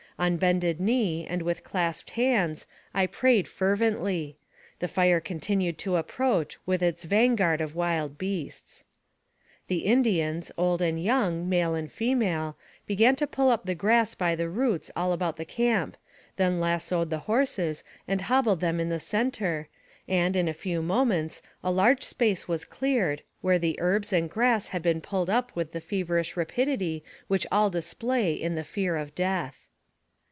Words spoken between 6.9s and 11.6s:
vanguard of wild beasts. The Indians, old and young,